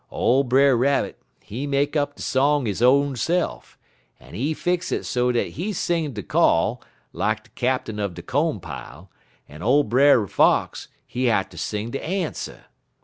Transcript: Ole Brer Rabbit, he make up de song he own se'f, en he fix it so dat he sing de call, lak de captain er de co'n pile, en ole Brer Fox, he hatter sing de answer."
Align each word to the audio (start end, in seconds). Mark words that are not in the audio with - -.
Ole 0.09 0.43
Brer 0.43 0.75
Rabbit, 0.75 1.21
he 1.43 1.67
make 1.67 1.95
up 1.95 2.15
de 2.15 2.23
song 2.23 2.65
he 2.65 2.73
own 2.83 3.15
se'f, 3.15 3.77
en 4.19 4.33
he 4.33 4.51
fix 4.55 4.91
it 4.91 5.05
so 5.05 5.31
dat 5.31 5.49
he 5.49 5.73
sing 5.73 6.13
de 6.13 6.23
call, 6.23 6.81
lak 7.13 7.43
de 7.43 7.49
captain 7.51 7.99
er 7.99 8.07
de 8.07 8.23
co'n 8.23 8.59
pile, 8.59 9.11
en 9.47 9.61
ole 9.61 9.83
Brer 9.83 10.25
Fox, 10.25 10.87
he 11.05 11.25
hatter 11.25 11.55
sing 11.57 11.91
de 11.91 12.03
answer." 12.03 12.65